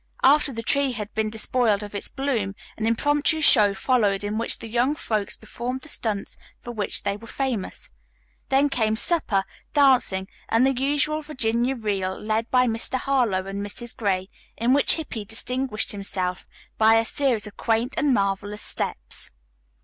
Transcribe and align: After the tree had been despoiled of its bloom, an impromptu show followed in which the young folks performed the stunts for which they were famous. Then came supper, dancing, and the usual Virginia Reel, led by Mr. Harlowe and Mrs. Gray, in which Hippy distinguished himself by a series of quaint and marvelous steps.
After 0.23 0.51
the 0.51 0.63
tree 0.63 0.93
had 0.93 1.13
been 1.13 1.29
despoiled 1.29 1.83
of 1.83 1.93
its 1.93 2.07
bloom, 2.07 2.55
an 2.75 2.87
impromptu 2.87 3.39
show 3.39 3.75
followed 3.75 4.23
in 4.23 4.39
which 4.39 4.57
the 4.57 4.67
young 4.67 4.95
folks 4.95 5.35
performed 5.35 5.81
the 5.81 5.89
stunts 5.89 6.35
for 6.59 6.71
which 6.71 7.03
they 7.03 7.15
were 7.17 7.27
famous. 7.27 7.91
Then 8.49 8.67
came 8.67 8.95
supper, 8.95 9.43
dancing, 9.73 10.27
and 10.49 10.65
the 10.65 10.73
usual 10.73 11.21
Virginia 11.21 11.75
Reel, 11.75 12.17
led 12.19 12.49
by 12.49 12.65
Mr. 12.65 12.95
Harlowe 12.95 13.45
and 13.45 13.63
Mrs. 13.63 13.95
Gray, 13.95 14.27
in 14.57 14.73
which 14.73 14.95
Hippy 14.95 15.23
distinguished 15.23 15.91
himself 15.91 16.47
by 16.79 16.95
a 16.95 17.05
series 17.05 17.45
of 17.45 17.55
quaint 17.55 17.93
and 17.95 18.11
marvelous 18.11 18.63
steps. 18.63 19.29